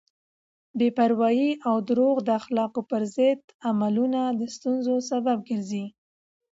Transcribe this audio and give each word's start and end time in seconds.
بې 0.77 0.89
پروایی 0.97 1.49
او 1.67 1.75
دروغ 1.89 2.15
د 2.23 2.29
اخلاقو 2.39 2.81
پر 2.89 3.03
ضد 3.15 3.39
عملونه 3.69 4.21
د 4.39 4.41
ستونزو 4.55 4.95
سبب 5.09 5.37
ګرځي. 5.49 5.85